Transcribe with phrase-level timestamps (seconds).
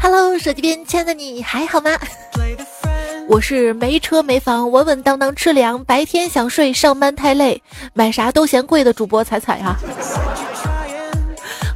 [0.00, 1.90] Hello，手机边亲爱的你还好吗？
[3.28, 7.62] 我是没车没房，稳稳当当吃粮，白天想睡，上班太累，
[7.92, 9.76] 买啥都嫌贵的主播彩彩啊。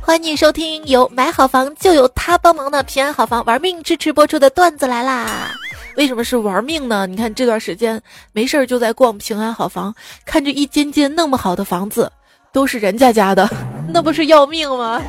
[0.00, 5.52] 欢迎你收听由买好房就有他帮忙的平安好房玩命支持播出的段子来啦。
[5.96, 7.06] 为什么是玩命呢？
[7.06, 8.00] 你看这段时间
[8.32, 9.94] 没事儿就在逛平安好房，
[10.24, 12.10] 看着一间间那么好的房子，
[12.52, 13.48] 都是人家家的，
[13.92, 15.02] 那不是要命吗？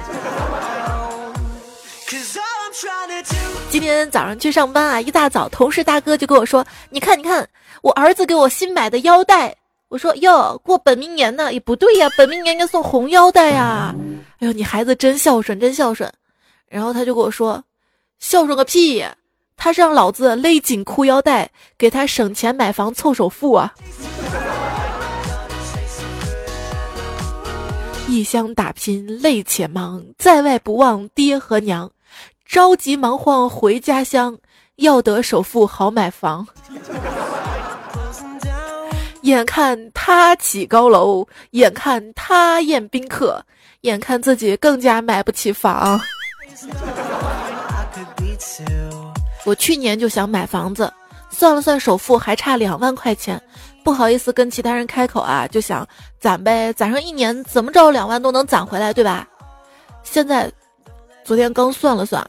[3.70, 7.48] 今天早上去上班啊，一大早，同事大哥就跟我说：“你看，你看，
[7.84, 9.56] 我儿子给我新买的腰带。”
[9.90, 11.54] 我说：“哟，过本命年呢？
[11.54, 13.94] 也不对呀，本命年应该送红腰带呀。”
[14.40, 16.12] 哎呦，你孩子真孝顺，真孝顺。
[16.68, 17.64] 然后他就跟我说
[18.20, 19.06] ：“孝顺个屁！
[19.56, 23.72] 他是让老子勒紧裤腰带，给他省钱买房凑首付啊。”
[28.10, 31.92] 异乡打拼累且忙，在外不忘爹和娘。
[32.46, 34.38] 着急忙慌回家乡，
[34.76, 36.46] 要得首付好买房。
[39.24, 43.42] 眼看他起高楼，眼看他宴宾客，
[43.82, 46.00] 眼看自己更加买不起房。
[49.46, 50.92] 我去年就想买房子，
[51.30, 53.42] 算了算首付还差两万块钱，
[53.84, 55.88] 不好意思跟其他人开口啊，就想
[56.20, 59.26] 攒呗，攒上一年怎么着两万都能攒回来，对吧？
[60.04, 60.52] 现在，
[61.24, 62.22] 昨天刚算了算。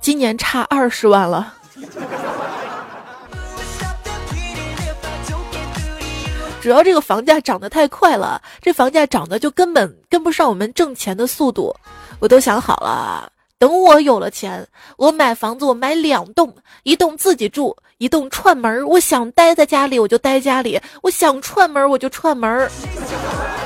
[0.00, 1.54] 今年差二十万了，
[6.60, 11.74] 主要这个房价涨得太快了，这房价涨得就根本跟不上我们挣钱的速度。
[12.18, 14.66] 我都想好了，等我有了钱，
[14.98, 18.86] 我买房子，我买两栋，一栋自己住，一栋串门。
[18.86, 22.70] 我想待在家里，我就待家里；我想串门，我就串门儿。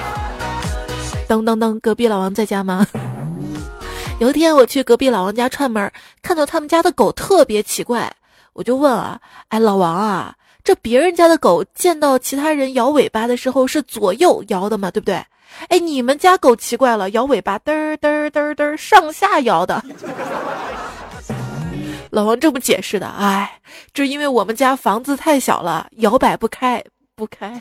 [1.28, 2.86] 噔噔噔，隔壁老王在家吗？
[4.18, 8.12] 有一天我去隔壁老王家串门，看到他们家的狗特别奇怪，
[8.52, 10.34] 我就问啊，哎老王啊，
[10.64, 15.24] 这别人家的狗见到其他人摇尾巴的时候是左右摇的嘛，对不对？
[15.68, 19.80] 哎，你们家狗奇怪了，摇尾巴嘚儿嘚儿嘚儿嘚儿上下摇的。
[22.10, 23.60] 老王这么解释的，哎，
[23.94, 26.82] 这因为我们家房子太小了，摇摆不开，
[27.14, 27.60] 不开。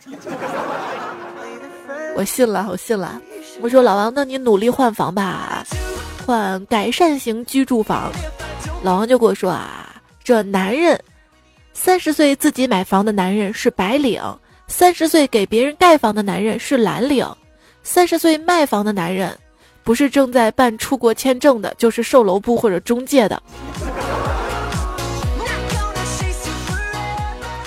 [2.17, 3.21] 我信了，我信了。
[3.61, 5.63] 我说老王，那你努力换房吧。
[6.27, 8.11] 换改善型居住房，
[8.83, 11.01] 老王就跟我说啊，这男人
[11.71, 14.21] 三十岁自己买房的男人是白领，
[14.67, 17.25] 三十岁给别人盖房的男人是蓝领，
[17.81, 19.33] 三十岁卖房的男人
[19.85, 23.41] 不是正在办出国签证的，就是售楼部或者中介的。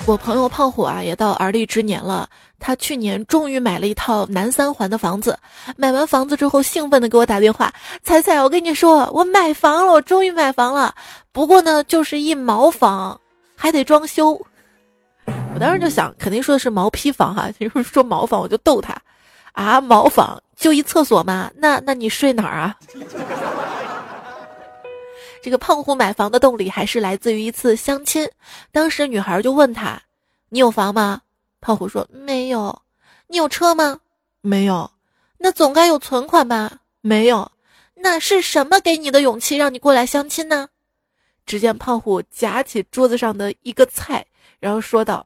[0.05, 2.29] 我朋友胖虎啊，也到而立之年了。
[2.61, 5.37] 他去年终于买了一套南三环的房子。
[5.75, 7.73] 买完房子之后，兴奋的给我打电话
[8.03, 10.93] ：“彩彩，我跟你说，我买房了，我终于买房了。
[11.31, 13.19] 不过呢，就是一毛房，
[13.55, 14.39] 还得装修。”
[15.53, 17.49] 我当时就想，肯定说的是毛坯房哈。
[17.59, 18.95] 就是说毛房，我就逗他
[19.51, 21.51] ：“啊，毛房就一厕所吗？
[21.55, 22.75] 那那你睡哪儿啊？”
[25.43, 28.29] 这个胖虎买房的动力还是来自于一次相亲，
[28.71, 29.99] 当时女孩就问他
[30.49, 31.21] ：“你有房吗？”
[31.61, 32.81] 胖虎说：“没有。
[33.29, 33.99] ”“你有车吗
[34.41, 34.91] ？”“没有。
[35.37, 37.51] ”“那总该有存款吧？”“没有。
[37.95, 40.67] ”“那是什么给你的勇气让你过来相亲呢？”
[41.45, 44.25] 只见胖虎夹起桌子上的一个菜，
[44.59, 45.25] 然后说道：“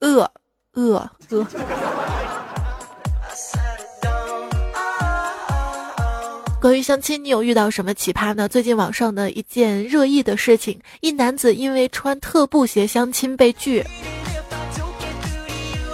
[0.00, 0.30] 饿，
[0.72, 1.46] 饿，饿。”
[6.60, 8.48] 关于相亲，你有遇到什么奇葩呢？
[8.48, 13.84] 最近网上的一件热议的事情，一男子因为穿特步鞋相亲被拒。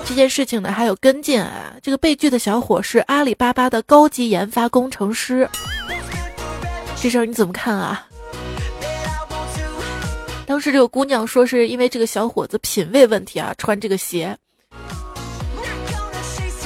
[0.04, 5.48] 这件事情呢还有跟进啊，这个被拒的小伙是阿里巴巴的高级研发工程师。
[7.00, 8.06] 这事儿你怎么看啊？
[10.44, 14.36] 当时这个姑娘说是因为这个小伙子品味问题啊，穿这个鞋。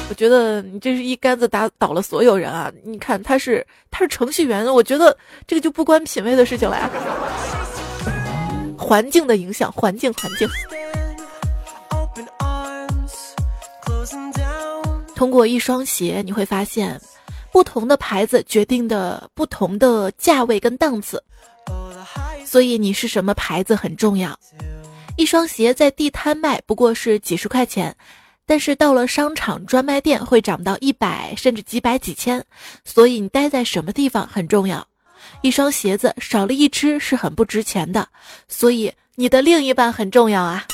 [0.08, 2.72] 我觉得你这是一竿子打倒了所有人啊！
[2.84, 5.16] 你看他是他是程序员，我觉得
[5.46, 6.90] 这个就不关品味的事情了呀。
[8.78, 10.48] 环境的影响，环境环境。
[15.16, 17.00] 通过一双鞋，你会发现，
[17.50, 21.20] 不同的牌子决定的不同的价位跟档次，
[22.44, 24.38] 所以你是什么牌子很重要。
[25.16, 27.96] 一双鞋在地摊卖不过是几十块钱。
[28.48, 32.40] 但是到了商场专卖店会涨到一百甚至几百几千，
[32.84, 34.86] 所以你待在什么地方很重要。
[35.40, 38.06] 一双鞋子少了一只是很不值钱的，
[38.46, 40.64] 所以你的另一半很重要啊。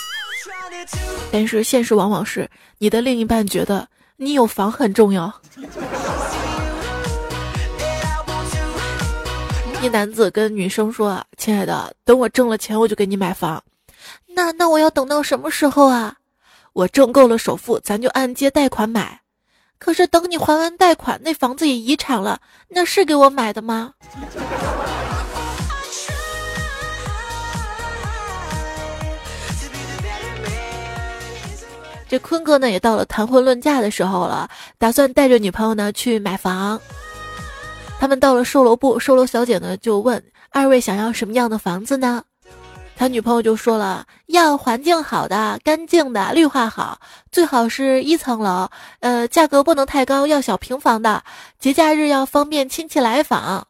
[1.31, 2.47] 但是现实往往是
[2.77, 5.33] 你的另一半觉得你有房很重要。
[9.83, 13.63] 一男子跟女生说：“亲爱的，等我挣了钱，我就给你买房。”
[14.35, 16.15] 那那我要等到什么时候啊？
[16.73, 19.21] 我挣够了首付，咱就按揭贷款买。
[19.79, 23.93] 可是等你还完贷款，那房子也遗产了，那是给我买的吗？
[32.13, 36.79] 这坤哥呢，也到了谈婚论嫁的时候了，打算带着女朋友呢去买房。
[37.99, 42.23] 他们到了售楼部，售楼小姐呢就问二位想要什么样的房子呢？
[42.97, 47.01] 他女朋友就说了，要环境好的、干净的、绿化好，
[47.31, 48.69] 最好是一层楼，
[49.01, 51.25] 呃，价格不能太高，要小平房的，
[51.59, 53.67] 节假日要方便亲戚来访。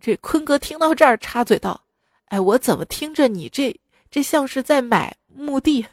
[0.00, 1.80] 这坤哥听到这儿插嘴道
[2.26, 3.72] ：“哎，我怎么听着你这
[4.10, 5.86] 这像是在买墓地？”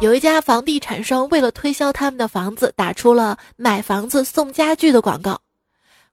[0.00, 5.38] 有一家房地产商为了推销他们的房子，打出了买房子送家具的广告。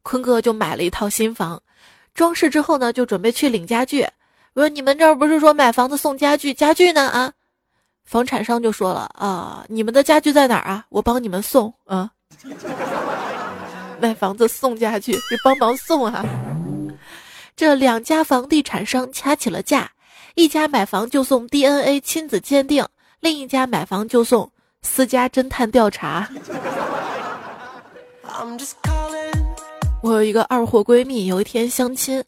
[0.04, 1.62] 坤哥就买了一套新房，
[2.14, 4.06] 装饰之后呢，就准备去领家具。
[4.56, 6.54] 我说：“你们这儿不是说买房子送家具？
[6.54, 7.32] 家具呢？”啊，
[8.04, 10.86] 房产商就说了：“啊，你们的家具在哪儿啊？
[10.90, 12.12] 我帮你们送。”啊，
[14.02, 16.26] 买房子送家具是帮忙送啊。
[17.56, 19.90] 这两家房地产商掐起了架，
[20.36, 22.86] 一家买房就送 DNA 亲子鉴定。
[23.20, 24.50] 另一家买房就送
[24.82, 26.30] 私家侦探调查。
[30.02, 32.24] 我有一个二货闺蜜，有一天相亲，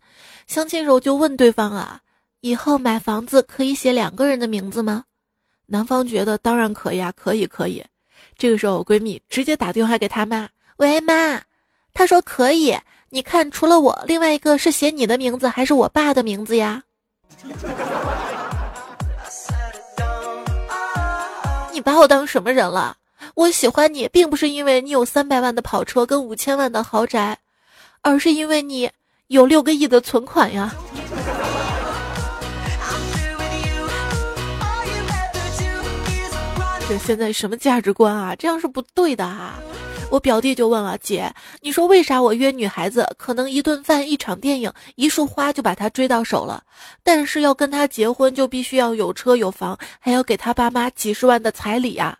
[0.47, 1.99] 相亲时候就问对方啊，
[2.41, 5.03] 以后买房子可以写两个人的名字吗？
[5.67, 7.85] 男方觉得当然可以啊，可以可以。
[8.35, 11.39] 这个时候我闺蜜直接打电话给她妈，喂妈，
[11.93, 12.75] 她说可以，
[13.09, 16.83] 你看除了我，另外一个是写你的名字还是我爸的名字呀？
[21.89, 22.97] 把我当什么人了？
[23.33, 27.39] 我喜欢你，并不是因为你有三百万的跑车跟五千万的豪宅，
[28.01, 28.91] 而是因为你
[29.25, 30.71] 有六个亿的存款呀！
[36.87, 38.35] 这现在什么价值观啊？
[38.35, 39.55] 这样是不对的哈！
[40.11, 46.63] 我表弟就问了姐：“你说为啥我约女孩子，可能一顿饭、一场电影、一束花就把她追到手了，
[47.03, 52.17] 但是要跟她结婚就必须要有车有房，还要给她爸妈几十万的彩礼啊？”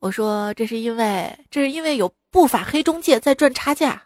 [0.00, 4.02] 我说：“这是因为，这是因为有不法黑中介在赚差价，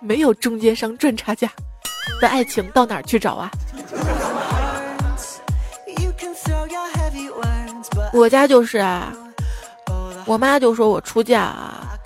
[0.00, 1.50] 没有中间商赚差价
[2.20, 3.50] 的爱情到哪儿去找啊？”
[8.12, 9.12] 我家就是啊。
[10.26, 11.98] 我妈就说：“我出嫁啊，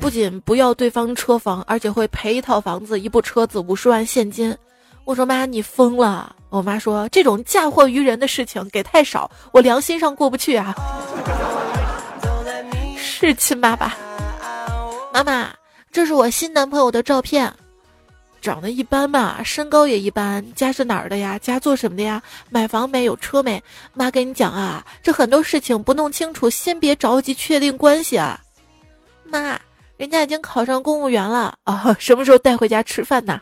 [0.00, 4.56] 不仅不要对方车房，而且会赔一套房子、一部车子、五十万现金。”
[5.04, 10.74] 我说：“妈，你疯了！”我妈说：“这种嫁祸于人的事情给太少，我良心上过不去啊。”
[12.96, 13.96] 是亲爸爸，
[15.12, 15.48] 妈妈，
[15.90, 17.52] 这是我新男朋友的照片。
[18.40, 21.38] 长得一般吧，身高也一般，家是哪儿的呀？
[21.38, 22.22] 家做什么的呀？
[22.50, 23.62] 买房没有车没？
[23.94, 28.40] 妈跟你讲啊，这很多事情不弄清楚，先别着急确定关系啊。
[29.24, 29.58] 妈，
[29.96, 33.40] 人家已经考上公务员了啊，什么时候带回家吃饭呢？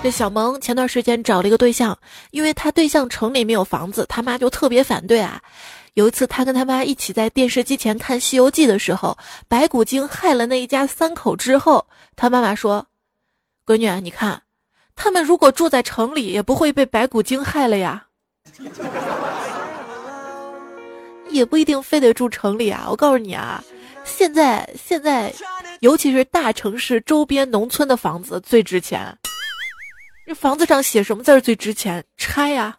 [0.00, 1.98] 这小萌前段时间找了一个对象，
[2.30, 5.42] 因为他对象城里没有房子，他妈就特别反对啊。
[5.94, 9.16] 有一次，他跟他妈一起在电视机前看《西游记》的时候，
[9.48, 12.86] 白骨精害了那一家三口之后，他妈妈说
[13.66, 14.42] ：“闺女，你看，
[14.94, 18.06] 他们如果住在城里，也不会被白骨精害了呀。
[21.30, 22.86] 也不一定非得住城里啊。
[22.88, 23.62] 我告诉你啊，
[24.04, 25.32] 现在现在，
[25.80, 29.16] 尤其是大城市周边农村的房子最值钱。
[30.26, 32.02] 这房子上写什么字儿最值钱？
[32.16, 32.78] 拆呀！”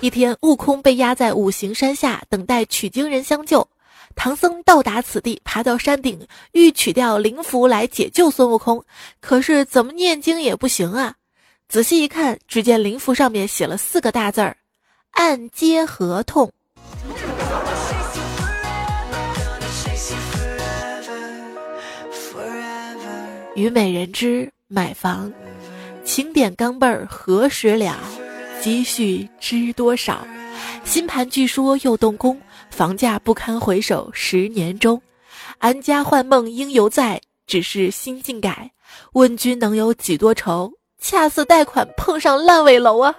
[0.00, 3.66] 一天，悟空被压在五行山下，等待取经人相救。
[4.14, 8.84] 唐僧到达此地，爬到山顶，欲取掉灵符来解救孙悟空，
[9.20, 11.14] 可是怎么念经也不行啊！
[11.68, 14.58] 仔细一看，只见灵符上面写了四个大字儿
[15.12, 16.52] ：“按揭合同。”
[23.54, 25.32] 虞美人知买房，
[26.04, 27.98] 请点钢镚儿何时了？
[28.66, 30.26] 积蓄知多少？
[30.82, 32.36] 新盘据说又动工，
[32.68, 35.00] 房价不堪回首十年中。
[35.58, 38.68] 安家幻梦应犹在，只是心境改。
[39.12, 40.72] 问君能有几多愁？
[41.00, 43.14] 恰似贷款碰上烂尾楼啊！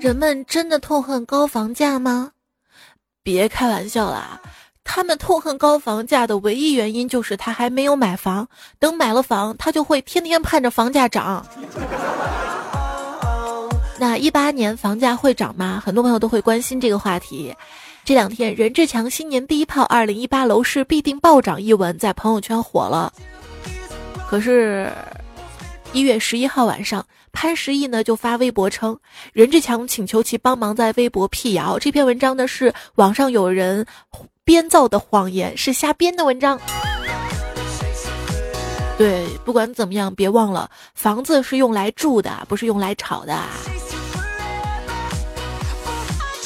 [0.00, 2.32] 人们真的痛恨高房价吗？
[3.22, 4.40] 别开玩笑啦！
[4.88, 11.44] 他们痛恨高房价的唯一原因就是他还没有买房，等买了房，他就会天天盼着房价涨。
[13.98, 15.82] 那一八年房价会涨吗？
[15.84, 17.54] 很多朋友都会关心这个话题。
[18.04, 23.12] 这两天任志强新年第一炮“二零一八楼市必定暴涨”一文在朋友圈火了。
[24.30, 24.90] 可是，
[25.92, 28.98] 一月十一号晚上，潘石屹呢就发微博称，
[29.32, 31.78] 任志强请求其帮忙在微博辟谣。
[31.78, 33.84] 这篇文章呢是网上有人。
[34.46, 36.56] 编造的谎言是瞎编的文章。
[38.96, 43.36] 对，不管怎么样，别忘了，房子是用来住的，不是用来炒的。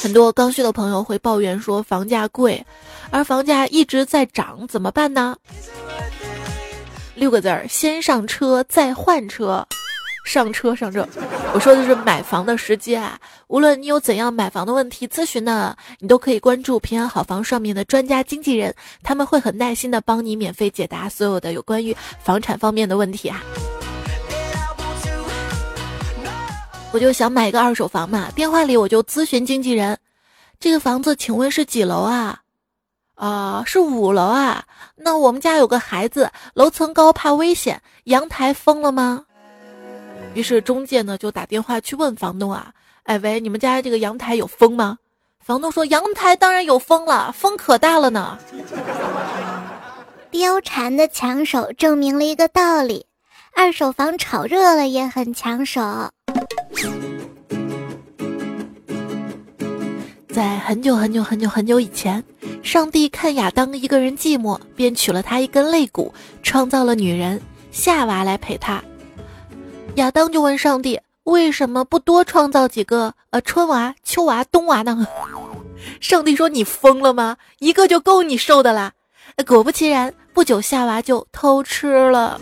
[0.01, 2.65] 很多刚需的朋友会抱怨说房价贵，
[3.11, 5.37] 而房价一直在涨，怎么办呢？
[7.13, 9.63] 六个字儿：先上车，再换车。
[10.23, 11.07] 上车上车，
[11.53, 13.19] 我说的是买房的时机啊！
[13.47, 18.73] 无论你有怎样买房的问题咨询呢，你都可以关注平安好房上面的专家经纪人，
[19.03, 23.41] 他们会很耐心的帮你免费解答所有的有关于房产方面的问题啊！
[26.93, 29.97] 我就想买一个二手房嘛，电话里我就咨询经纪人，
[30.59, 32.41] 这个房子请问是几楼啊？
[33.15, 34.63] 啊，是五楼啊？
[34.95, 39.25] 那我们家有个孩子，楼层高怕危险，阳台封了吗？
[40.33, 42.73] 于是中介呢就打电话去问房东啊，
[43.03, 44.97] 哎喂，你们家这个阳台有风吗？
[45.39, 48.37] 房东说阳台当然有风了，风可大了呢。
[50.31, 53.05] 貂蝉的抢手证明了一个道理：
[53.55, 55.81] 二手房炒热了也很抢手。
[60.29, 62.23] 在很久很久很久很久以前，
[62.63, 68.81] 上帝看亚当一个人寂寞，便取了他一根肋骨，创造了女人夏娃来陪他。
[69.95, 75.05] 亚当就问上帝：“为什么不多创造几个呃春娃、秋娃、冬娃呢？”
[75.99, 77.37] 上帝说：“你疯了吗？
[77.59, 78.93] 一个就够你受的啦！”
[79.45, 82.39] 果不其然，不久夏娃就偷吃了。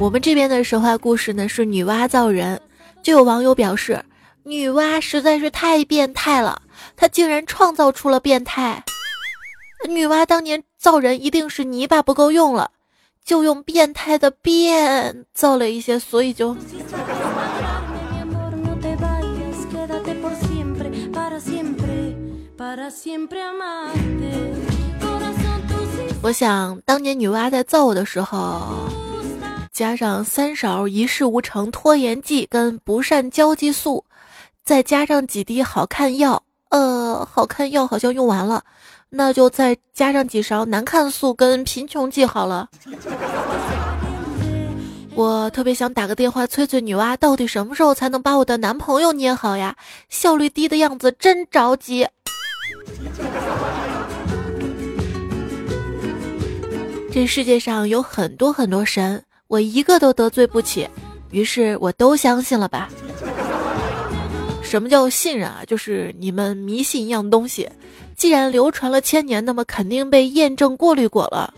[0.00, 2.60] 我们这边的神话故事呢是女娲造人，
[3.02, 4.04] 就有网友表示
[4.42, 6.60] ：“女娲实在是太变态了，
[6.96, 8.82] 她竟然创造出了变态。”
[9.88, 12.72] 女娲当年造人一定是泥巴不够用了，
[13.24, 16.56] 就用变态的变造了一些，所以就。
[26.20, 28.88] 我想当年女娲在造我的时候，
[29.72, 34.04] 加上三勺一事无成拖延剂跟不善交际素，
[34.64, 38.64] 再加上几滴好看药，呃，好看药好像用完了。
[39.14, 42.66] 那就再加上几勺难看素跟贫穷剂好了。
[45.14, 49.76] 我特别想打个电话催催女娲，到底什么时候才能把我的男朋友捏好呀？
[50.08, 52.08] 效率低的样子真着急。
[57.12, 60.88] 这世界上有很多很多神，我一个都得罪不起，
[61.30, 62.88] 于是我都相信了吧。
[64.64, 65.62] 什么叫信任啊？
[65.66, 67.68] 就是你们迷信一样东西。
[68.22, 71.52] 既然流传了千年，那么肯定被验证过滤过了。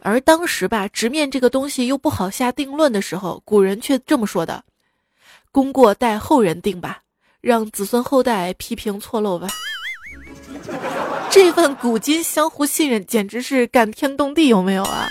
[0.00, 4.62] 而当时吧，直面这个东西又不好下定论的时候，古人却这么说的
[5.50, 7.00] ：“功过待后人定吧，
[7.40, 9.48] 让子孙后代批评错漏吧。”
[11.28, 15.08] 这份古今相互信任，简直是感天动地，有没有啊？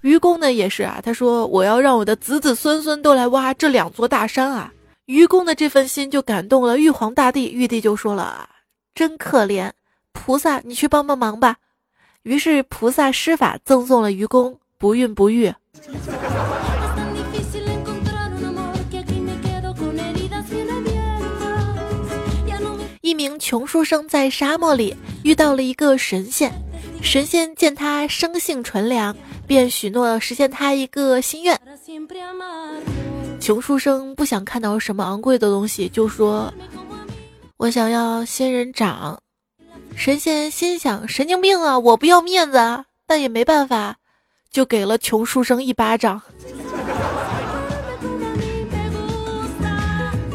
[0.00, 4.72] 愚公呢也是啊，他说：“我要让我的子子孙孙都来挖这两座大山啊！”
[5.04, 8.48] 愚公的这份心就感动了玉皇大帝，玉帝就说了啊。
[8.94, 9.72] 真可怜，
[10.12, 11.56] 菩萨，你去帮帮忙吧。
[12.22, 15.52] 于是菩萨施法赠送了愚公不孕不育。
[23.00, 26.52] 一名穷书生在沙漠里遇到了一个神仙，
[27.02, 29.14] 神仙见他生性纯良，
[29.46, 31.60] 便许诺实现他一个心愿。
[33.40, 36.52] 穷书生不想看到什么昂贵的东西，就说。
[37.56, 39.22] 我想要仙人掌，
[39.96, 41.78] 神仙心想神经病啊！
[41.78, 43.96] 我不要面子，啊，但也没办法，
[44.50, 46.20] 就给了穷书生一巴掌。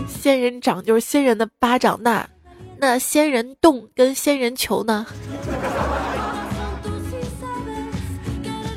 [0.08, 2.28] 仙人掌就是仙人的巴掌，那
[2.78, 5.06] 那仙人洞跟仙人球呢？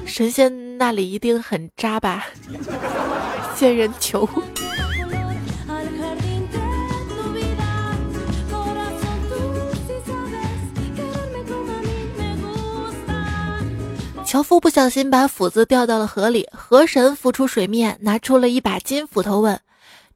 [0.04, 2.26] 神仙那里一定很渣吧？
[3.54, 4.28] 仙人球。
[14.32, 19.60] 樵夫不小心把斧子掉到了河里，河神浮出水面，拿出了一把金斧头，问：“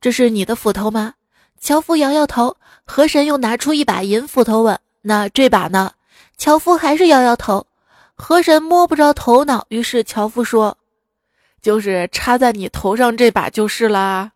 [0.00, 1.12] 这是你的斧头吗？”
[1.60, 2.56] 樵夫摇摇头。
[2.86, 5.92] 河神又拿出一把银斧头问：“那这把呢？”
[6.38, 7.66] 樵夫还是摇摇头。
[8.14, 10.78] 河神摸不着头脑，于是樵夫说
[11.60, 14.32] ：“就是插在你头上这把就是啦。”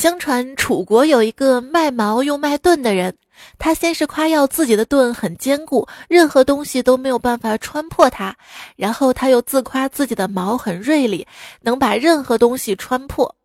[0.00, 3.14] 相传楚国有一个卖矛又卖盾的人，
[3.58, 8.34] 他先是夸耀自己的盾很坚固，任何东西都没有办法穿破它，
[8.76, 11.26] 然后他又自夸自己的矛很锐利，
[11.60, 13.36] 能把任何东西穿破。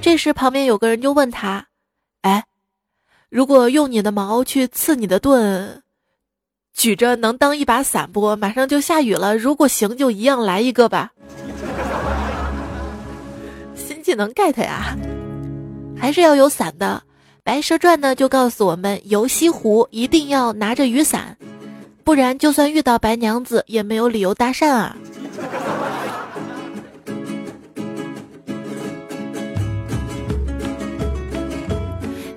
[0.00, 1.66] 这时旁边有个人就问他
[2.22, 2.44] ：“哎，
[3.28, 5.82] 如果用你的矛去刺你的盾，
[6.74, 8.36] 举着能当一把伞不？
[8.36, 11.10] 马上就下雨了，如果行就一样来一个吧。”
[13.74, 14.96] 新技能 get 呀！
[15.98, 17.02] 还是要有伞的，
[17.42, 21.36] 《白蛇传》呢就告诉我们，游西湖一定要拿着雨伞，
[22.04, 24.96] 不然就算遇到白娘子也没有理由搭讪啊。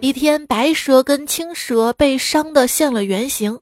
[0.01, 3.59] 一天，白蛇跟青蛇被伤的现了原形，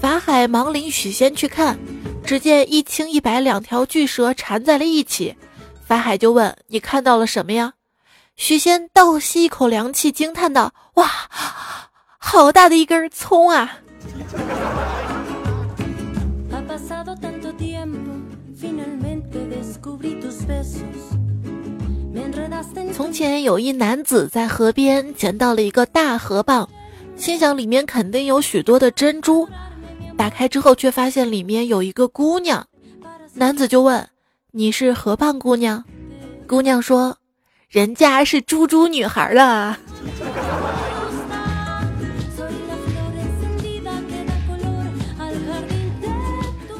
[0.00, 1.78] 法海忙领许仙去看，
[2.24, 5.34] 只见一青一白两条巨蛇缠在了一起，
[5.84, 7.74] 法海就问：“你看到了什么呀？”
[8.36, 11.10] 许仙倒吸一口凉气，惊叹道：“哇，
[12.18, 13.78] 好大的一根葱啊！
[22.92, 26.68] ”从前有一男子在河边捡到了一个大河蚌，
[27.16, 29.48] 心想里面肯定有许多的珍珠，
[30.16, 32.66] 打开之后却发现里面有一个姑娘。
[33.34, 34.08] 男子就问
[34.52, 35.82] ：“你是河蚌姑娘？”
[36.46, 37.16] 姑娘说。
[37.68, 39.76] 人家是猪猪女孩了。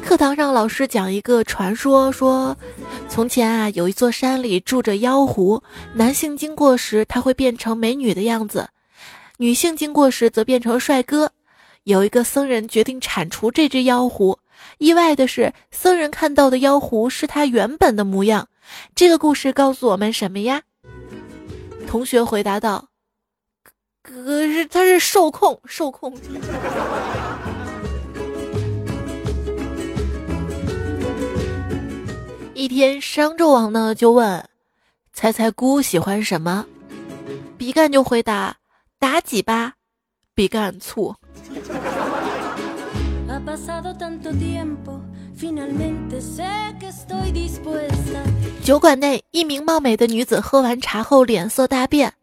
[0.00, 2.56] 课堂上，老师讲一个传说，说
[3.08, 5.60] 从前啊，有一座山里住着妖狐，
[5.92, 8.62] 男性经过时，他会变成美女的样子；
[9.38, 11.32] 女性经过时，则变成帅哥。
[11.82, 14.38] 有一个僧人决定铲除这只妖狐，
[14.78, 18.48] 意外的是，僧人看到的妖狐是他原本的模样。
[18.94, 20.62] 这个故事告诉我们什么呀？
[21.86, 22.88] 同学回答道
[24.02, 24.12] ：“可
[24.46, 26.12] 是他是受控，受控。”
[32.54, 34.48] 一天，商纣王呢就问
[35.14, 36.66] ：“猜猜姑喜欢什么？”
[37.56, 38.56] 比干就回答
[39.00, 39.74] ：“妲己吧。”
[40.34, 41.14] 比干醋。
[48.64, 52.14] 酒馆内，一名貌美的女子喝完茶后脸色大变，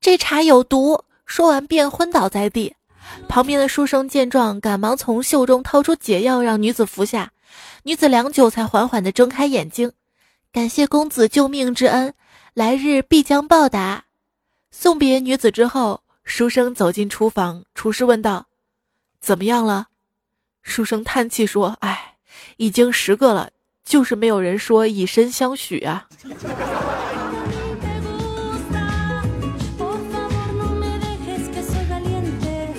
[0.00, 1.04] 这茶有毒。
[1.24, 2.74] 说完便昏倒在地。
[3.28, 7.30] 旁边的书生见状，赶忙从袖中掏出解药让女子服下。
[7.84, 9.92] 女子良久才缓缓地睁开眼睛，
[10.52, 12.14] 感谢公子救命之恩，
[12.54, 14.06] 来日必将报答。
[14.72, 18.46] 送别女子之后，书生走进厨房，厨师问道
[19.22, 19.86] ：“怎么样了？”
[20.62, 22.08] 书生叹气说：“哎。”
[22.56, 23.50] 已经十个了，
[23.84, 26.06] 就是没有人说以身相许啊！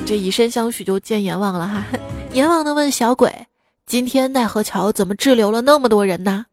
[0.05, 1.85] 这以身相许就见阎王了哈！
[2.33, 3.47] 阎王呢问小鬼
[3.87, 6.47] ：“今天奈何桥怎么滞留了那么多人呢？”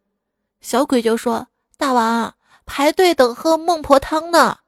[0.62, 2.34] 小鬼就说：“大王
[2.66, 4.58] 排队等喝孟婆汤呢，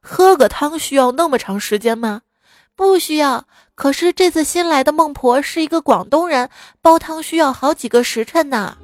[0.00, 2.22] 喝个汤需要那么长时间吗？
[2.74, 6.48] 不需要。”可是这次新来的孟婆是一个广东人，
[6.80, 8.76] 煲汤需要好几个时辰呢。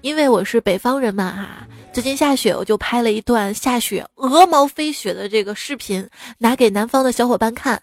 [0.00, 7.82] 因为我是北方人嘛哈，最近下雪，我就拍了一段下雪鹅毛飞雪的这个视频，拿给南方的小伙伴看。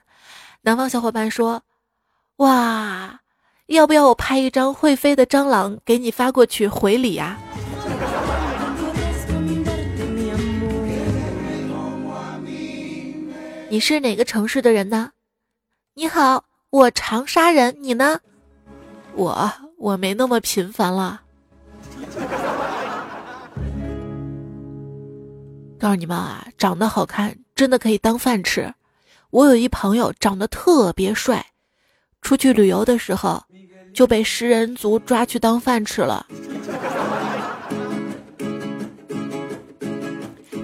[0.63, 1.61] 南方小伙伴说
[2.37, 3.19] ：“哇，
[3.67, 7.37] 要不要我拍一张会飞的蟑螂给你发过去回礼呀？”
[13.69, 15.11] 你是哪个城市的人呢？
[15.93, 18.17] 你好，我长沙人，你呢？
[19.13, 21.21] 我我没那么频繁了。
[25.77, 28.73] 告诉你们啊，长得好看真的可以当饭吃。
[29.31, 31.45] 我有一朋友长得特别帅，
[32.21, 33.43] 出去旅游的时候
[33.93, 36.25] 就被食人族抓去当饭吃了。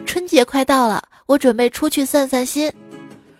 [0.05, 2.71] 春节快到了，我准备出去散散心。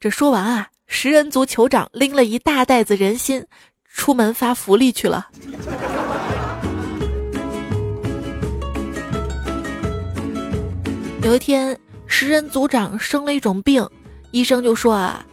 [0.04, 3.42] 这说完啊，食人族酋长拎了一大袋子人心，
[3.88, 5.30] 出门发福利去了。
[11.22, 13.88] 有一天，食人族长生了一种病，
[14.32, 15.26] 医生就说啊，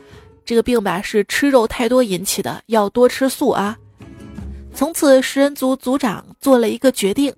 [0.44, 3.76] 这个病吧是吃肉太多引起的，要多吃素啊。
[4.72, 7.34] 从此，食人族族长做了一个决定，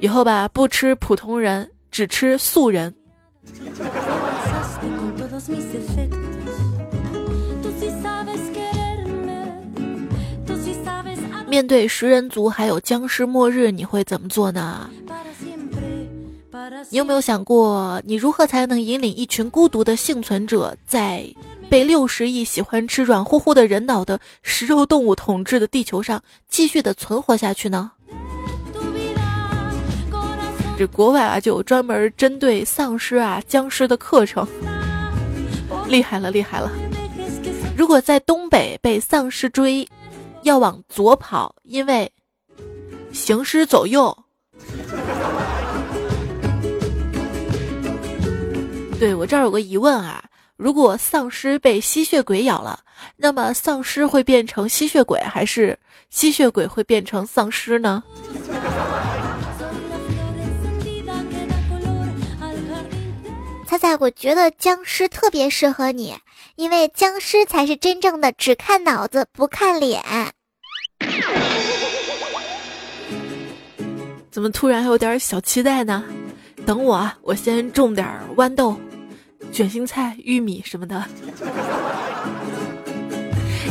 [0.00, 2.94] 以后吧不吃普通人，只吃素人。
[11.52, 14.88] 面对食人族还有僵尸末日，你会怎么做呢？
[16.88, 21.22] 你有没有想过，你如何才能引领一群孤独的幸存者，在
[21.68, 27.90] 被六十亿喜欢吃软乎乎的人脑的食肉动物统治的地球上继续的存活下去呢？
[30.78, 34.48] 这国外啊，就有专门针对丧尸啊、僵尸的课程，
[35.86, 36.72] 厉害了，厉害了！
[37.76, 39.86] 如果在东北被丧尸追，
[40.42, 42.10] 要往左跑，因为
[43.12, 44.24] 行尸走肉。
[48.98, 50.24] 对我这儿有个疑问啊，
[50.56, 52.80] 如果丧尸被吸血鬼咬了，
[53.16, 55.76] 那么丧尸会变成吸血鬼，还是
[56.08, 58.02] 吸血鬼会变成丧尸呢？
[63.66, 66.14] 猜猜，我觉得僵尸特别适合你，
[66.56, 70.02] 因为僵尸才是真正的只看脑子不看脸。
[74.30, 76.04] 怎么突然有点小期待呢？
[76.64, 78.76] 等我，我先种点豌豆。
[79.50, 81.04] 卷心菜、玉米什么的。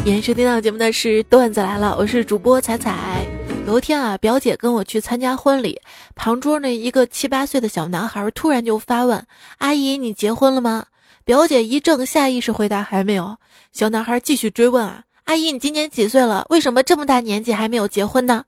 [0.06, 3.26] 延时听到节目的是段子来了，我是主播彩彩。
[3.66, 5.80] 有一天啊，表姐跟我去参加婚礼，
[6.16, 9.26] 旁桌那一个七八岁的小男孩突然就发问
[9.60, 10.86] ：“阿姨，你结婚了吗？”
[11.24, 13.38] 表姐一怔，下意识回答：“还没有。”
[13.72, 16.46] 小男孩继续追问：“啊，阿姨，你今年几岁了？
[16.50, 18.46] 为什么这么大年纪还没有结婚呢？”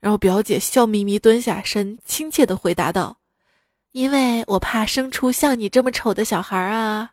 [0.00, 3.16] 然后表姐笑眯眯蹲下身，亲切地回答道。
[3.92, 7.12] 因为我怕生出像你这么丑的小孩啊！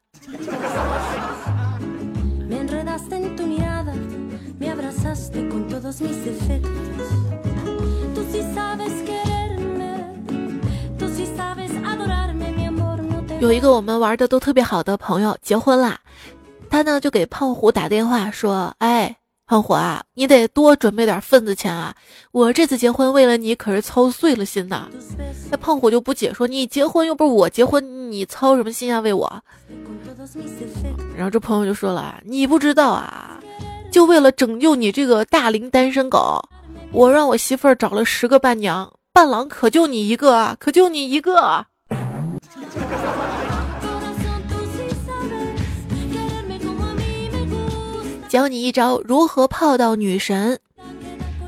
[13.42, 15.98] 有一个我们玩的都特别好的朋友结婚啦，
[16.70, 19.18] 他呢就给胖虎打电话说：“哎。”
[19.50, 21.94] 胖虎啊，你得多准备点份子钱啊！
[22.32, 24.88] 我这次结婚为了你可是操碎了心呐。
[25.50, 29.00] 那胖虎就不解说：“你结婚又不是我结婚，你操什么心啊？
[29.00, 29.44] 为我？”
[31.18, 33.40] 然后这朋友就说了：“你不知道啊，
[33.92, 36.40] 就为了拯救你这个大龄单身狗，
[36.94, 41.66] 我让我媳妇儿找了十个伴娘，伴郎可就你一个啊，可就你一个。”
[48.32, 50.58] 教你一招如何泡到女神。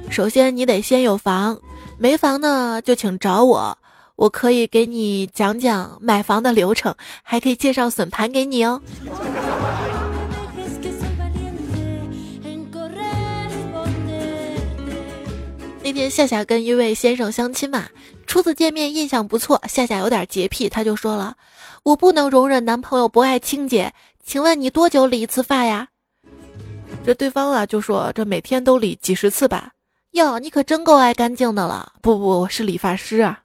[0.09, 1.57] 首先，你得先有房，
[1.97, 3.77] 没房呢就请找我，
[4.17, 8.81] 我可以给你讲讲买房的流程，还可以介绍笋盘给你哦。
[15.81, 17.85] 那天夏夏跟一位先生相亲嘛，
[18.27, 21.35] 初次见面印象不错，夏夏有点洁癖，他就说了
[21.83, 23.93] ：“我不能容忍男朋友不爱清洁，
[24.25, 25.87] 请问你多久理一次发呀？”
[27.05, 29.71] 这对方啊就说：“这每天都理几十次吧？
[30.11, 33.41] 哟，你可真够爱干净的了。”不不，我是理发师啊。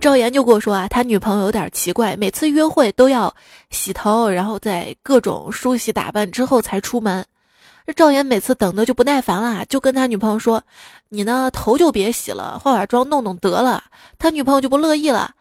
[0.00, 3.34] 赵岩就跟我说啊，他女朋友有点奇怪，每次约会都要
[3.70, 7.22] 洗头，然后在各种梳洗打扮之后才出门。
[7.86, 10.62] 这赵岩每次等的就不耐烦了，就跟他女朋友说
[11.10, 13.84] ：“你呢，头就别洗了，化化妆弄弄得了。”
[14.18, 15.32] 他女朋友就不乐意了。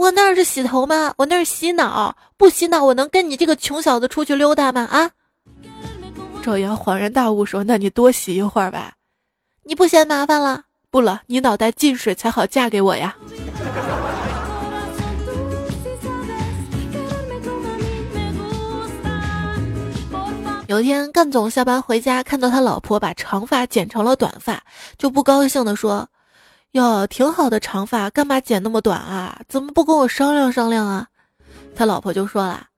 [0.00, 1.12] 我那是洗头吗？
[1.18, 4.88] 我那是洗脑，不洗脑我能跟你这个穷小子出去溜达吗？
[4.90, 5.10] 啊！
[6.42, 8.94] 赵阳恍然大悟说：“那你多洗一会儿吧，
[9.64, 10.62] 你不嫌麻烦了？
[10.90, 13.14] 不了，你脑袋进水才好嫁给我呀。”
[20.66, 24.62] 有一天，干总下班回家，看到他老婆把长发剪成了短发，
[24.96, 26.08] 就不高兴的说。
[26.72, 29.40] 哟，挺好的长发，干嘛剪那么短啊？
[29.48, 31.08] 怎么不跟我商量商量啊？
[31.74, 32.68] 他老婆就说了：“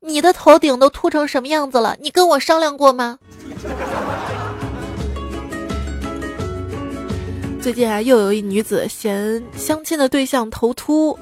[0.00, 1.96] 你的头顶都秃成什么样子了？
[2.02, 3.18] 你跟我商量过吗？”
[7.62, 11.18] 最近啊，又有一女子嫌相亲的对象头秃。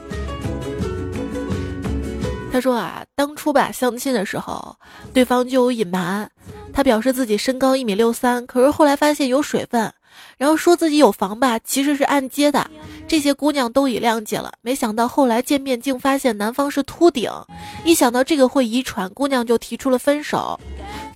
[2.51, 4.75] 她说啊，当初吧相亲的时候，
[5.13, 6.29] 对方就有隐瞒，
[6.73, 9.93] 他表示自己身高一米六三，可是后来发现有水分。
[10.39, 12.71] 然后说自己有房吧，其实是按揭的。
[13.07, 17.31] 这些姑娘都已谅解了，没想到后来见面竟发现男方是秃顶。
[17.85, 20.59] 一想到这个会遗传，姑娘就提出了分手。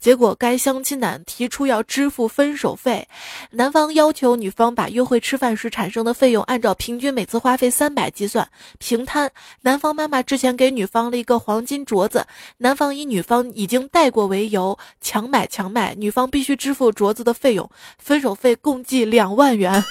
[0.03, 3.07] 结果该相亲男提出要支付分手费，
[3.53, 8.49] 男方要求女方把约会吃饭时产生的费用按照平均每次花费三百计算
[8.81, 9.31] 平摊。
[9.61, 12.27] 男方妈妈之前给女方了一个黄金镯子，
[12.59, 19.85] 男方以女方已经戴过为由强买强卖，女方必须支付镯子的费用，分手费共计两万元。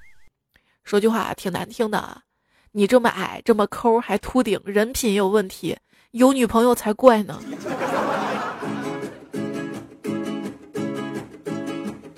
[0.84, 2.20] 说句话挺难听的啊，
[2.72, 5.78] 你这么矮这么抠还秃顶，人品有问题，
[6.10, 7.40] 有女朋友才怪呢。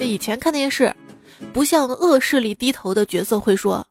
[0.05, 0.95] 以前看电视，
[1.53, 3.87] 不向恶势力低头的角色会说：“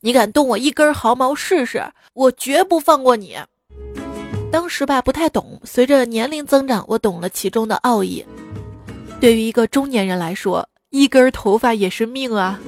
[0.00, 1.84] 你敢动我一根毫毛试试，
[2.14, 3.36] 我绝不放过你。”
[4.50, 8.24] 当时吧不太懂，随着年龄增长，我懂了其中的奥义。
[9.20, 12.58] 对于一个中年人来说，一根头发也是命啊。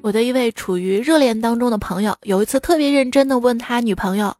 [0.00, 4.34] 我的一位处于热恋当中的朋友，有一次特别认真的问他女朋友：“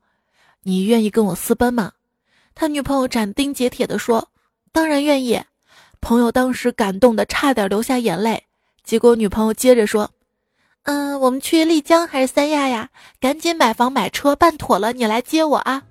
[0.63, 1.93] 你愿意跟我私奔吗？”
[2.55, 4.29] 他女朋友斩钉截铁的说
[4.73, 5.43] ：“当然愿意。”
[6.01, 8.45] 朋友当时感动的差点流下眼泪。
[8.85, 10.11] 结果女朋友接着说
[10.85, 12.89] ：“嗯，我们去丽江还是三亚呀？
[13.21, 15.83] 赶紧买房买车办妥了，你来接我啊！”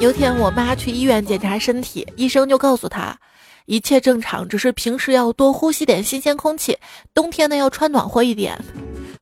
[0.00, 3.14] 有天我妈去医院检查身体，医生就告诉她，
[3.66, 6.78] 一切正常，只是平时要多呼吸点新鲜空气，
[7.12, 8.58] 冬天呢要穿暖和一点。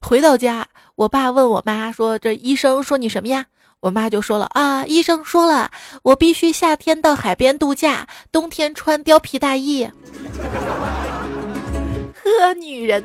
[0.01, 0.65] 回到家，
[0.95, 3.45] 我爸问我妈说：“这医生说你什么呀？”
[3.81, 5.69] 我妈就说了：“啊，医生说了，
[6.05, 9.83] 我必须夏天到海边度假，冬天穿貂皮大衣。
[12.23, 13.03] ”呵，女人。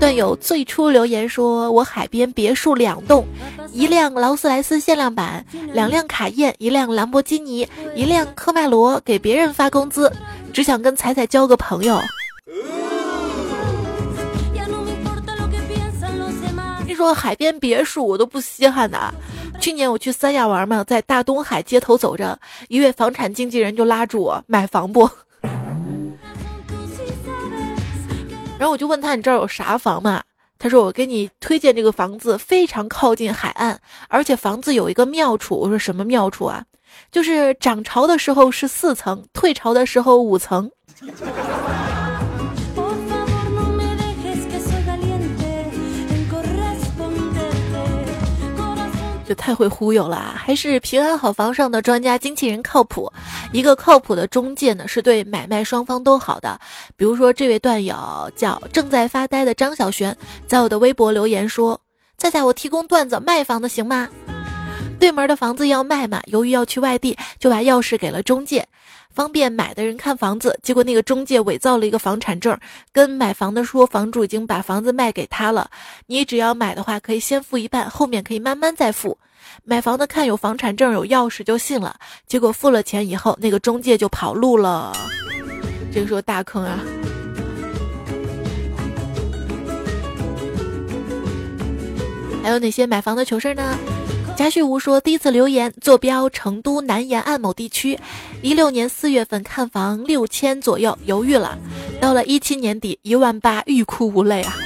[0.00, 3.26] 段友最初留言说：“我海边别墅两栋，
[3.74, 10.12] 一辆劳斯莱斯限量版，两辆卡宴，一辆兰博基尼，一辆科迈罗，给别人发工资，
[10.52, 12.00] 只想跟彩彩交个朋友。”
[16.86, 19.12] 你说海边别墅我都不稀罕的。
[19.60, 25.10] 去年我去三亚玩嘛，在大东海街头走着，一位房产经纪人就拉住我买房不？
[28.56, 30.22] 然后我就问他：“你这儿有啥房嘛？”
[30.64, 36.64] 他说：“我给你推荐这个房子，非常靠近海岸，而且房子有一个妙处。”我说：“什么妙处啊？
[37.12, 40.70] 就是涨潮的时候是四层，退潮的时候五层。”
[49.34, 53.12] 太会忽悠了啊，还是平安好房上的专家经纪人靠谱。
[53.52, 56.58] 一个靠谱的中介呢，是对买卖双方都好的。
[56.96, 60.16] 比如说，这位段友叫正在发呆的张小璇，
[60.46, 61.80] 在我的微博留言说
[62.16, 64.08] ：“在在我提供段子卖房子行吗？
[64.98, 68.66] 对门的房子要卖嘛，由于要去外地，就把钥匙给了中介。”
[69.14, 72.58] 方便买的人看房子，结果那个中介伪造了一个房产证，
[72.92, 75.70] 跟买房的说房主已经把房子卖给他了，
[76.06, 79.16] 你只要买的话可以先付一半，后面可以慢慢再付。
[79.62, 81.94] 买房的看有房产证有钥匙就信了，
[82.26, 84.92] 结果付了钱以后，那个中介就跑路了，
[85.92, 86.80] 这个时候大坑啊！
[92.42, 93.78] 还有哪些买房的糗事呢？
[94.36, 97.98] 贾旭吴说：“第一次留言，坐标成都南沿岸某地区，
[98.42, 101.56] 一六年四月份看房六千左右，犹豫了，
[102.00, 104.56] 到了一七年底一万八，欲哭无泪啊！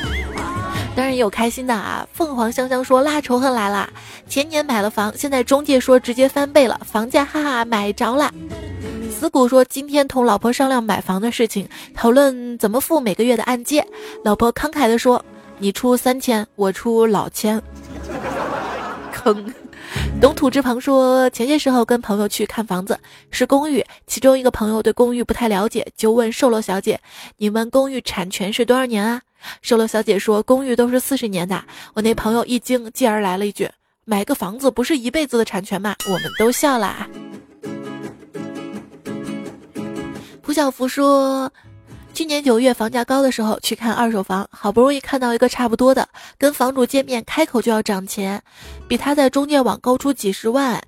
[0.96, 2.06] 当然有开心的啊。
[2.14, 3.88] 凤凰香香说：拉仇恨来了，
[4.26, 8.32] 前年买了房，现在中介说直接翻倍了，房价哈哈买着了。
[9.10, 13.86] 死谷说：今天同老婆商量买房的事情，讨论怎么付每个月的按揭，
[14.24, 15.22] 老婆慷慨的说：
[15.58, 17.62] 你出三千，我出老千。”
[19.18, 19.52] 坑，
[20.20, 22.98] 懂土之鹏说，前些时候跟朋友去看房子，
[23.30, 27.00] 是公寓，其中一个朋友对公寓不太了解，就问售楼小姐
[27.38, 29.20] ：“你们公寓产权是多少年啊？”
[29.62, 31.62] 售楼小姐说：“公寓都是四十年的。”
[31.94, 33.68] 我那朋友一惊，继而来了一句
[34.04, 37.06] ：“买个房子不是一辈子的产权吗？”我们都笑了。
[40.42, 41.50] 蒲小福说。
[42.18, 48.42] 去年九月房价高的时候去看二手房，好不容易看到一个差不多的，跟房主见面开口就要涨钱，
[48.88, 50.82] 比他在中介网高出几十万，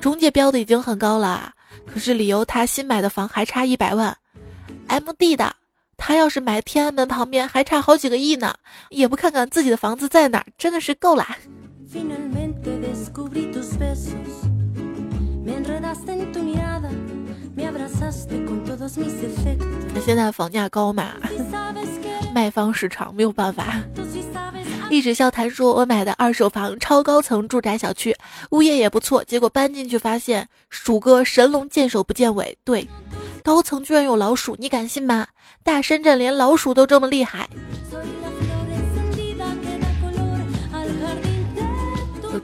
[0.00, 1.52] 中介标的已经很高了，
[1.92, 4.16] 可是理由他新买的房还差一百万
[4.86, 5.56] ，M D 的，
[5.96, 8.54] 他要是买天安门旁边还差好几个亿呢，
[8.90, 11.26] 也不看看自己的房子在哪儿，真的是够了。
[19.94, 21.14] 那现在房价高嘛，
[22.34, 23.80] 卖方市场没有办法。
[24.88, 28.14] 一直笑谈说：“我买的二手房，超高层住宅小区，
[28.50, 29.24] 物业也不错。
[29.24, 32.56] 结果搬进去发现，鼠哥神龙见首不见尾。
[32.62, 32.86] 对，
[33.42, 35.26] 高层居然有老鼠，你敢信吗？
[35.64, 37.48] 大深圳连老鼠都这么厉害。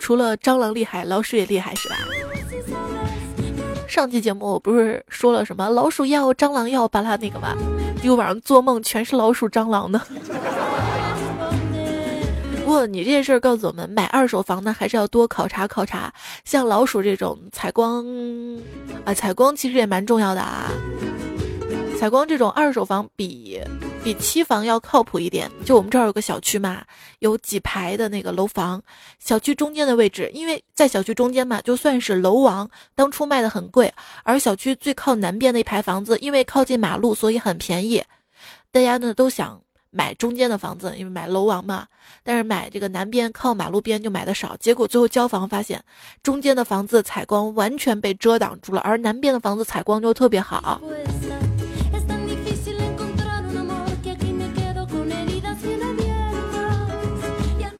[0.00, 1.96] 除了蟑螂厉害，老鼠也厉害，是吧？”
[3.88, 7.54] 上期节目我不是说了什么老鼠药、蟑螂药，巴拉那个吗？
[8.02, 10.00] 一晚上做梦全是老鼠、蟑螂的。
[12.64, 16.12] 不过你这件事儿告诉我们，买二手房呢还是要多考察考察，
[16.44, 18.04] 像老鼠这种采光
[19.04, 20.70] 啊，采光其实也蛮重要的啊。
[22.02, 23.60] 采光这种二手房比。
[24.02, 25.48] 比期房要靠谱一点。
[25.64, 26.82] 就我们这儿有个小区嘛，
[27.20, 28.82] 有几排的那个楼房，
[29.20, 33.94] 小区中间的位置，因为在小区中间嘛，就算是楼王，当初卖的很贵。
[34.24, 38.02] 而小区最靠南边的一排房子，因为靠近马路，所以很便宜。
[38.72, 41.86] 大家呢都想买中间的房子，因为买楼王嘛。
[42.24, 45.80] 但是买这个南边靠马路边就买的少，结果最后交房发现，
[46.20, 50.82] 中间的房子采光完全被遮挡住了，而南边的房子采光就特别好。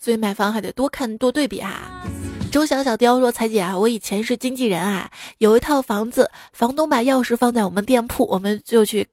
[0.02, 2.02] 所以买房还得多看多对比哈。
[2.50, 9.06] 周小小雕说：“彩姐啊，我以前是经纪人啊，有一套房子，房东把钥匙放在我们店铺，我们就去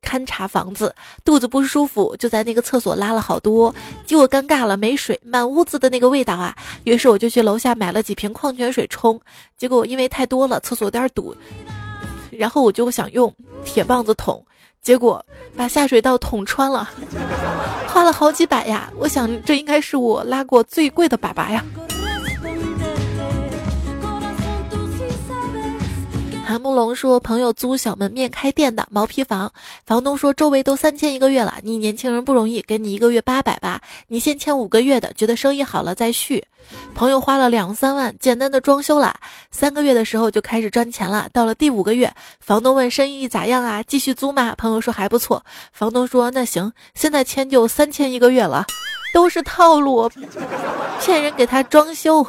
[0.00, 0.94] 勘察房子。
[1.24, 3.74] 肚子不舒服，就在那个厕所拉了好多，
[4.06, 6.56] 结果尴尬了，没水，满屋子的那个味道啊。
[6.84, 9.20] 于是我就去楼下买了几瓶矿泉水冲，
[9.58, 11.34] 结果因为太多了，厕所有点堵，
[12.30, 14.46] 然后我就想用铁棒子捅。”
[14.82, 15.24] 结果
[15.56, 16.88] 把下水道捅穿了，
[17.86, 18.90] 花了好几百呀！
[18.98, 21.64] 我想这应该是我拉过最贵的粑粑呀。
[26.44, 29.52] 韩慕龙说：“朋友租小门面开店的毛坯房，
[29.86, 36.44] 房东说周围都三千一个月了，你年轻人不容易，给你一个月八百吧，你先签五个月的，觉得生意好了再续。”
[36.94, 39.16] 朋友花了两三万简单的装修了，
[39.50, 41.28] 三个月的时候就开始赚钱了。
[41.32, 43.82] 到了第五个月，房东问生意咋样啊？
[43.82, 44.54] 继续租吗？
[44.56, 45.44] 朋友说还不错。
[45.72, 48.66] 房东说那行，现在签就三千一个月了，
[49.14, 50.10] 都是套路，
[51.00, 52.26] 骗人给他装修。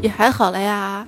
[0.00, 1.06] 也还好了呀，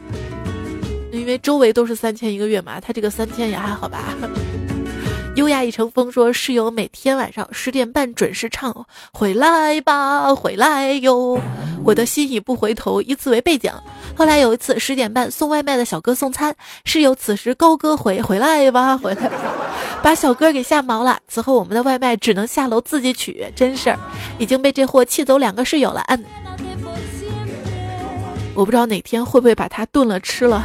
[1.12, 4.14] 因为周围都是三千一个月嘛，他这个三千也还好吧。
[5.36, 11.40] 优雅已成风说，室友每天晚上十点半准时唱回来吧，回来哟，
[11.84, 13.72] 我的心已不回头，以此为背景。
[14.16, 19.30] 后来有一次十点半送外卖的小哥送餐，室友此时高歌回回来吧，回来，
[20.02, 21.18] 把小哥给吓毛了。
[21.28, 23.98] 此后我们的外卖只能下楼自己取，真事儿，
[24.36, 26.02] 已经被这货气走两个室友了。
[26.08, 26.22] 嗯。
[28.54, 30.64] 我不知道哪天会不会把它炖了吃了。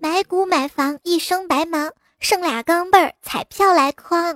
[0.00, 4.34] 买股买房一生白忙，剩俩钢镚儿，彩票来框。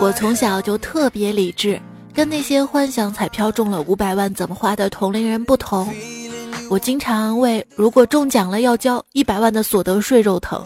[0.00, 1.80] 我从小就特别理智，
[2.14, 5.92] 跟那些幻想彩票中了五百万怎么花的同龄人不同。
[6.68, 10.64] 我经常为如果中奖了要交一百万的所得税肉疼。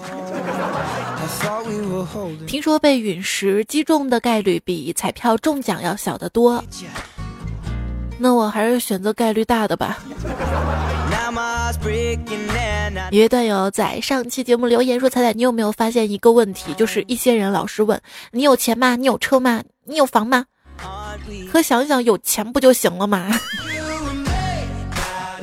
[2.47, 6.63] 听说被陨石击中的概率比彩票中奖要小得多，
[8.19, 9.99] 那我还是选择概率大的吧。
[13.13, 16.75] 一位段友在上期节目留言说：“彩彩，你有没有发现一个问题？
[16.75, 18.01] 就是一些人老是问
[18.33, 18.97] 你有钱吗？
[18.97, 19.63] 你有车吗？
[19.85, 20.45] 你有房吗？
[21.53, 23.29] 可想想有钱不就行了吗？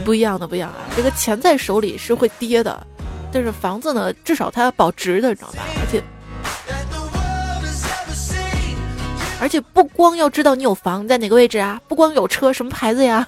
[0.04, 0.76] 不一样的，不一样啊！
[0.96, 2.86] 这个钱在手里是会跌的，
[3.32, 5.60] 但是房子呢，至少它要保值的，你知道吧？
[5.80, 6.04] 而且
[9.40, 13.26] 而且不光要知道你有房在哪个位置啊，不光有车什么牌子呀。”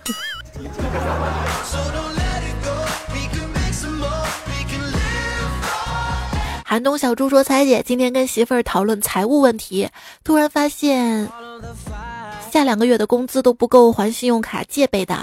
[6.70, 9.90] 寒冬小猪说：“彩姐今天跟媳妇儿讨论财务问题，
[10.24, 11.28] 突然发现
[12.52, 15.18] 下两个月的工资都不够还信用卡借呗的。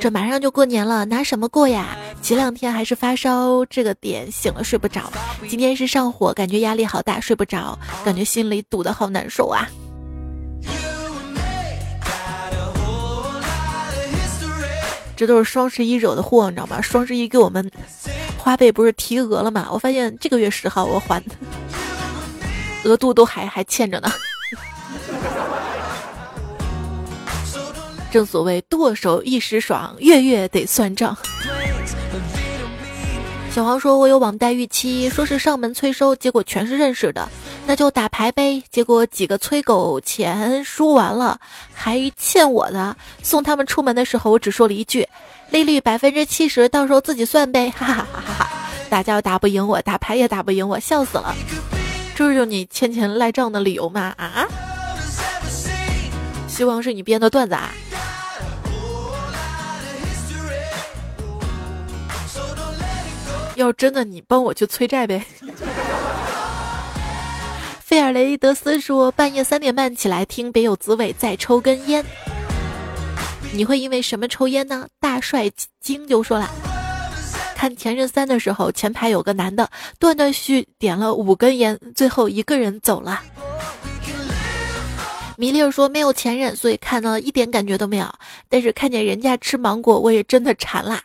[0.00, 1.94] 这马上就过年了，拿什么过呀？
[2.22, 5.12] 前两天还是发烧这个点，醒了睡不着。
[5.46, 9.68] 今天是上火，感觉压力好大，睡不着，感觉心里堵得好难受啊。
[15.16, 16.80] 这都是双十一惹的祸，你知道吗？
[16.80, 17.70] 双十一给我们。”
[18.38, 19.66] 花呗不是提额了吗？
[19.72, 21.20] 我发现这个月十号我还，
[22.84, 24.08] 额度都还还欠着呢。
[28.12, 31.16] 正所谓剁手一时爽，月月得算账。
[33.50, 37.28] 小黄说：“我有网贷逾期，说是上门催收，结果全是认识的，
[37.66, 38.62] 那就打牌呗。
[38.70, 41.40] 结果几个催狗钱输完了，
[41.74, 42.96] 还欠我的。
[43.22, 45.08] 送他们出门的时候，我只说了一句：
[45.50, 47.68] 利率百分之七十，到时候自己算呗。
[47.70, 48.50] 哈哈哈哈哈！
[48.88, 51.34] 打架打不赢我，打牌也打不赢我，笑死了。
[52.14, 54.14] 这是你欠钱赖账的理由吗？
[54.16, 54.46] 啊？
[56.48, 57.72] 希望是你编的段子啊。”
[63.56, 65.24] 要真的，你帮我去催债呗。
[67.86, 72.04] 费尔雷德斯说，半夜三点半起来听别有滋味，再抽根烟。
[73.54, 74.88] 你会因为什么抽烟呢？
[74.98, 75.48] 大帅
[75.80, 76.50] 精就说了，
[77.54, 79.70] 看《前任三》的时候，前排有个男的
[80.00, 83.22] 断断续续点了五根烟，最后一个人走了。
[85.36, 88.12] 米粒儿说没有前任，所以看到一点感觉都没有。
[88.48, 91.00] 但是看见人家吃芒果，我也真的馋啦。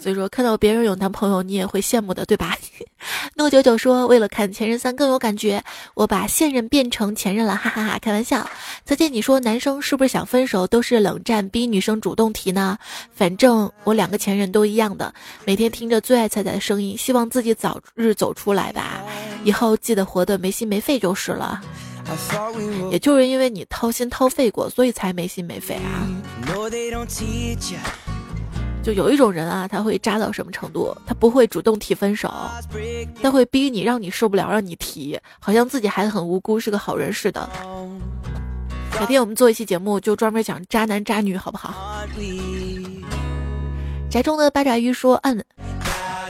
[0.00, 2.56] 所以说，看到别人有男朋友，你也会羡慕的，对吧？
[3.36, 5.62] 诺九九说，为了看《前任三》更有感觉，
[5.94, 7.98] 我把现任变成前任了，哈哈哈！
[7.98, 8.48] 开玩笑。
[8.82, 12.78] 再见，你说男生是不是想分手都是冷战，逼女生主动提呢？
[13.12, 15.12] 反正我两个前任都一样的，
[15.44, 19.02] 每天听着最爱彩彩的声音，希望自己早日走出来吧。
[19.44, 21.60] 以后记得活得没心没肺就是了。
[22.90, 26.08] 也就是因为你掏心掏肺过，所以才没心没肺啊。
[28.82, 30.96] 就有一种人啊，他会渣到什么程度？
[31.06, 32.32] 他不会主动提分手，
[33.22, 37.48] 他会逼你，让你受不了，让你提，好像自己还很无辜，是个好人似的。
[38.92, 42.04] 改天我们做一期节目，就专门讲渣男渣女，好不好？
[44.10, 45.44] 宅中的八爪鱼说：“嗯，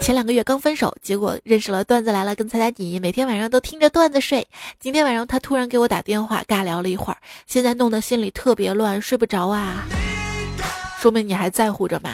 [0.01, 4.46] 前两个月刚分手，结果认识了段子来了，跟彩彩你每天晚上都听着段子睡。
[4.78, 9.86] 今天晚上他突然给我打电话，尬聊了一会儿，现在弄得心里特别乱，睡不着啊。
[10.98, 12.11] 说明你还在乎着嘛？”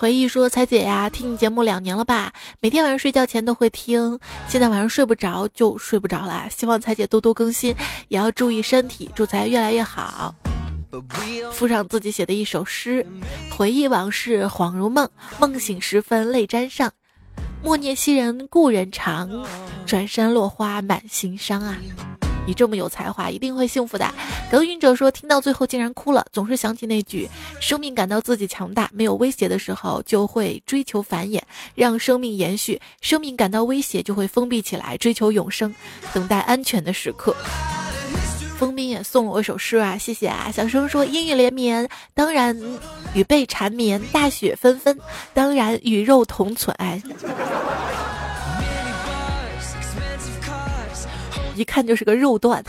[0.00, 2.32] 回忆说：“彩姐呀，听你节目两年了吧？
[2.58, 6.48] 每天晚上睡觉前都会听，现在晚上睡不着就睡不着啦。
[6.50, 7.76] 希望彩姐多多更新，
[8.08, 10.34] 也要注意身体，祝彩越来越好。”
[11.52, 13.06] 附上自己写的一首诗：
[13.54, 15.06] 回忆往事恍如梦，
[15.38, 16.90] 梦醒时分泪沾上。
[17.62, 19.28] 莫念昔人故人长，
[19.84, 21.76] 转身落花满心伤啊。
[22.50, 24.12] 你这么有才华，一定会幸福的。
[24.50, 27.28] 耕耘者说，听到最后竟然哭了，总是想起那句：
[27.60, 31.40] 生命感到自己强大、没有威胁的时候，就会追求繁衍，
[31.76, 35.72] 让生命延续；生命感到威胁，就会封闭起来，追求永生，
[36.12, 37.36] 等待安全的时刻。
[38.58, 40.50] 封斌也送了我一首诗啊，谢谢啊。
[40.52, 42.60] 小声说：阴雨连绵，当然
[43.14, 44.98] 与被缠绵；大雪纷纷，
[45.32, 46.74] 当然与肉同存。
[46.80, 47.00] 哎。
[51.56, 52.64] 一看就是个肉段。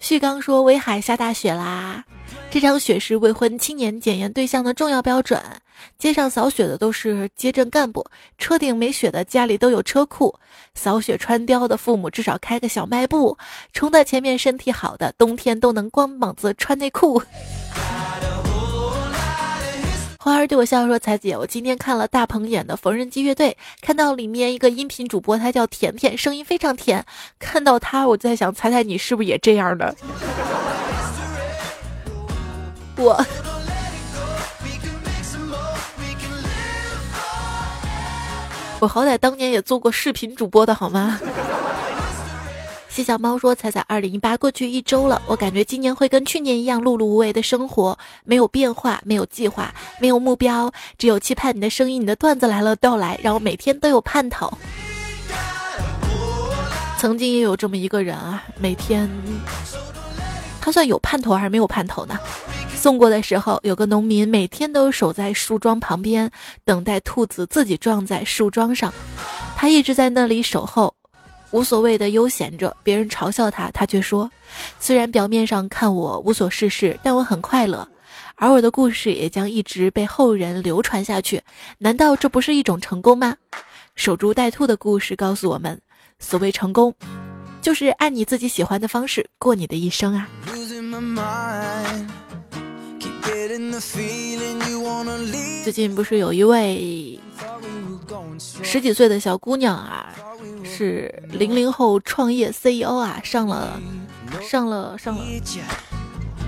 [0.00, 2.04] 旭刚说：“威海下大雪啦！
[2.50, 5.40] 这场雪是未婚青年检验对象的重要标准。
[5.98, 8.04] 街上扫雪的都是街镇干部，
[8.36, 10.34] 车顶没雪的家里都有车库。
[10.74, 13.38] 扫雪穿貂的父母至少开个小卖部。
[13.72, 17.22] 冲在前面身体好的，冬天都能光膀子穿内裤。”
[20.24, 27.04] 花儿对我笑说：“彩姐，我今天看了大鹏演的缝纫机乐队，看到里面一个音频主播，他叫甜甜，声音非常甜。
[27.40, 29.92] 看到他，我在想，彩彩你是不是也这样的？
[32.98, 33.26] 我，
[38.78, 41.18] 我好歹当年也做过视频主播的好吗？”
[42.94, 54.52] 谢小猫说：“彩彩，二零一八过去一周了，我感觉今年会跟去年一样碌碌无为的生活，没有变化，没有计划，没有目标，只有期盼你的声音，你的段子来了到来，让我每天都有盼头。”
[57.00, 59.08] 曾经也有这么一个人啊，每天
[60.60, 62.18] 他算有盼头还是没有盼头呢？
[62.76, 66.30] 送过的时候，有个农民每天都守在树桩旁边，
[66.62, 68.92] 等待兔子自己撞在树桩上，
[69.56, 70.94] 他一直在那里守候。
[71.52, 74.30] 无所谓的悠闲着，别人嘲笑他，他却说
[74.80, 77.86] ：“虽然表面上看我无所事事，但我很快乐，
[78.36, 81.42] 而我的故事也将一直被后人流传下去。
[81.78, 83.36] 难道这不是一种成功吗？”
[83.94, 85.78] 守株待兔的故事告诉我们，
[86.18, 86.94] 所谓成功，
[87.60, 90.26] 就是按你自己喜欢的方式过你的一生啊。
[95.62, 97.20] 最近不是有一位
[98.38, 100.08] 十几岁的小姑娘啊？
[100.76, 103.80] 是零零后创业 CEO 啊，上了
[104.40, 105.22] 上了上了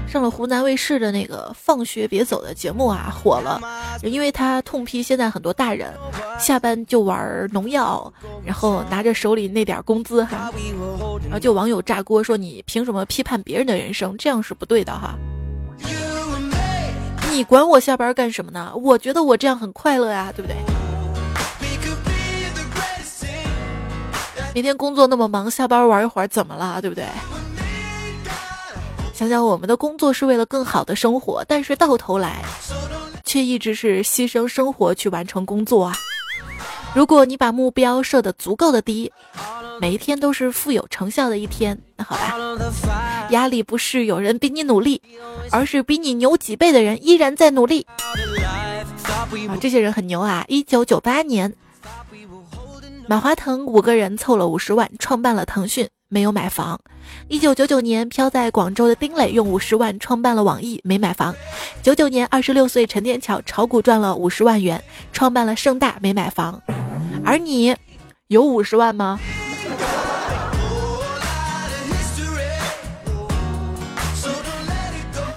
[0.06, 3.60] 上了湖南卫视的那个《放学别走》的节目啊，火了。
[4.02, 5.92] 因为他痛批现在很多大人
[6.38, 8.12] 下班就玩农药，
[8.44, 10.52] 然后拿着手里那点工资哈，
[11.24, 14.16] 然后就网友炸锅说你凭什么批判别人的人生？
[14.16, 15.18] 这样是不对的哈。
[17.32, 18.72] 你管我下班干什么呢？
[18.76, 20.56] 我觉得我这样很快乐呀，对不对？
[24.54, 26.80] 每天工作那么忙，下班玩一会儿怎么了？
[26.80, 27.04] 对不对？
[29.12, 32.40] 想想我们的工作是为了更好的生活，但是到头来，
[33.24, 35.96] 却一直是牺牲生活去完成工作啊！
[36.94, 39.10] 如果你把目标设得足够的低，
[39.80, 42.36] 每一天都是富有成效的一天，那好吧。
[43.30, 45.02] 压力不是有人比你努力，
[45.50, 47.84] 而是比你牛几倍的人依然在努力。
[49.48, 50.44] 啊，这些人很牛啊！
[50.46, 51.52] 一九九八年，
[53.06, 56.80] 马化腾五个人凑了五十万创办了腾讯，没有买房。
[57.28, 61.34] 一九九九年，飘在广州的丁磊用五十万创办了网易，没买房。
[61.82, 64.82] 九九年，二十六岁陈天桥炒股赚了五十万元，
[65.12, 66.62] 创办了盛大，没买房。
[67.24, 67.76] 而你，
[68.28, 69.20] 有五十万吗？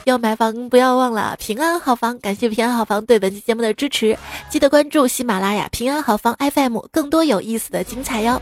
[0.08, 4.18] 要买房不要忘了平安好房，感谢平安好房对本期节目的支持，
[4.50, 8.42] 记得关注喜马拉雅平安好房 FM，更多有意思的精彩哟。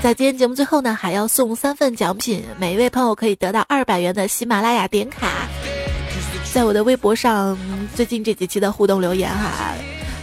[0.00, 5.48] 在今天节目最后呢，还要送三份奖品，每一位朋友可以得到二百元的喜马拉雅点卡。
[6.52, 7.58] 在我的微博上，
[7.96, 9.74] 最近这几期的互动留言哈。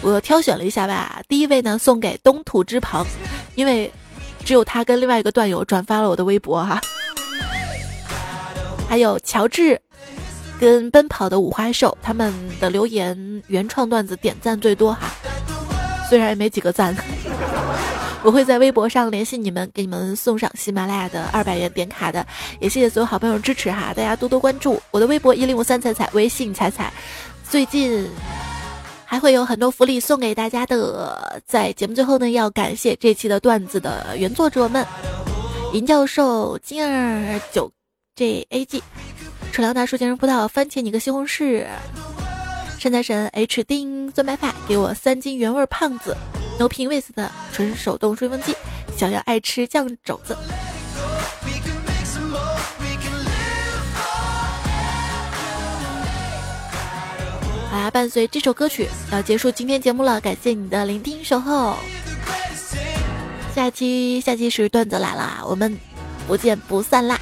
[0.02, 3.06] 我挑选了一下吧，第一位呢送给东土之鹏，
[3.56, 3.92] 因为
[4.46, 6.80] 只有他跟另外一个段友转发了我的微博哈。
[8.88, 9.78] 还有乔治
[10.60, 15.12] 跟奔跑的五花兽，他们的留言原创段子点赞最多哈，
[16.10, 16.96] 虽然也没几个赞。
[18.24, 22.26] 我会在微博上联系你们，给你们送上喜马拉雅的二百元点卡的，
[22.60, 26.92] 也谢谢所有好朋友支持哈，大家多多关注我的微博一零五三彩彩，微信彩彩，
[27.50, 28.10] 最近。
[29.10, 34.86] 还会有很多福利送给大家的，在节目最后呢，要感谢这期的段子的原作者们：
[35.72, 37.72] 银教授、金儿、九
[38.18, 38.84] J A G、
[39.58, 41.66] 楚良大叔、健身葡萄、番茄你个西红柿、
[42.78, 46.16] 山财神 H 丁、钻白发给我三斤原味胖子、
[46.60, 48.56] 牛瓶 with 的纯手动吹风机、
[48.96, 50.38] 小要爱吃酱肘子。
[57.72, 61.76] 好啦伴随这首歌曲要结束今天节目了，感谢你的聆听守候。
[63.56, 65.76] 下期下期是段子来了，我们
[66.28, 67.20] 不见不散啦！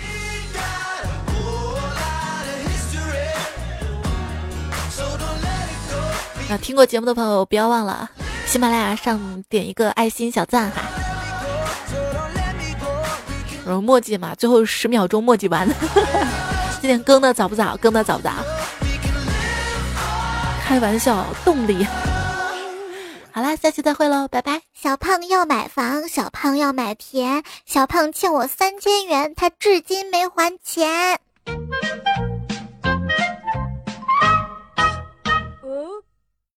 [6.49, 8.09] 那听过节目的朋友不要忘了
[8.45, 10.81] 喜马拉雅上点一个爱心小赞哈。
[13.65, 15.67] 然后墨迹嘛，最后十秒钟墨迹完。
[16.79, 17.75] 今天更的早不早？
[17.77, 18.31] 更的早不早？
[20.63, 21.83] 开玩笑，动力。
[23.31, 24.61] 好啦，下期再会喽，拜拜。
[24.73, 31.19] 小胖要买房，小胖要买田，小胖欠我三千元，他至今没还钱。